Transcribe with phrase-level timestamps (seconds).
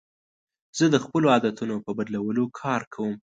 [0.77, 3.13] زه د خپلو عادتونو په بدلولو کار کوم.